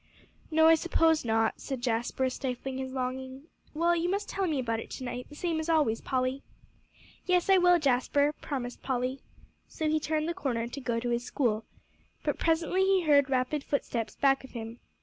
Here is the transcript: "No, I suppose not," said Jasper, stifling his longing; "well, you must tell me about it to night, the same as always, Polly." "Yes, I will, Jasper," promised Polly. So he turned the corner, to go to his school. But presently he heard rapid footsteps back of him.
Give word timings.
"No, 0.49 0.65
I 0.65 0.73
suppose 0.73 1.23
not," 1.23 1.61
said 1.61 1.79
Jasper, 1.83 2.27
stifling 2.31 2.79
his 2.79 2.91
longing; 2.91 3.43
"well, 3.75 3.95
you 3.95 4.09
must 4.09 4.27
tell 4.27 4.47
me 4.47 4.57
about 4.57 4.79
it 4.79 4.89
to 4.89 5.03
night, 5.03 5.27
the 5.29 5.35
same 5.35 5.59
as 5.59 5.69
always, 5.69 6.01
Polly." 6.01 6.41
"Yes, 7.27 7.51
I 7.51 7.59
will, 7.59 7.77
Jasper," 7.77 8.33
promised 8.41 8.81
Polly. 8.81 9.21
So 9.67 9.87
he 9.87 9.99
turned 9.99 10.27
the 10.27 10.33
corner, 10.33 10.67
to 10.67 10.81
go 10.81 10.99
to 10.99 11.09
his 11.09 11.23
school. 11.23 11.65
But 12.23 12.39
presently 12.39 12.81
he 12.83 13.03
heard 13.03 13.29
rapid 13.29 13.63
footsteps 13.63 14.15
back 14.15 14.43
of 14.43 14.49
him. 14.53 14.79